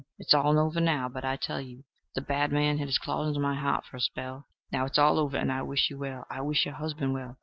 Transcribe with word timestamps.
It's 0.17 0.33
all 0.33 0.57
over 0.57 0.81
now, 0.81 1.09
but 1.09 1.23
I 1.23 1.35
tell 1.35 1.61
you 1.61 1.83
the 2.15 2.21
Bad 2.21 2.51
Man 2.51 2.79
had 2.79 2.87
his 2.87 2.97
claws 2.97 3.27
into 3.27 3.39
my 3.39 3.53
heart 3.53 3.85
for 3.85 3.97
a 3.97 4.01
spell. 4.01 4.47
Now 4.71 4.85
it's 4.85 4.97
all 4.97 5.19
over, 5.19 5.37
and 5.37 5.51
I 5.51 5.61
wish 5.61 5.91
you 5.91 5.99
well. 5.99 6.25
I 6.27 6.41
wish 6.41 6.65
your 6.65 6.73
husband 6.73 7.13
well. 7.13 7.37